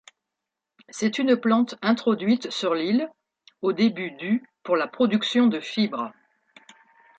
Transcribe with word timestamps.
C'est 0.89 1.19
une 1.19 1.35
plante 1.37 1.75
introduite 1.83 2.49
sur 2.49 2.73
l'île 2.73 3.07
au 3.61 3.71
début 3.71 4.09
du 4.09 4.43
pour 4.63 4.75
la 4.75 4.87
production 4.87 5.45
de 5.45 5.59
fibres. 5.59 6.11